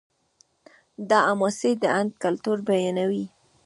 [1.09, 3.25] دا حماسې د هند کلتور بیانوي.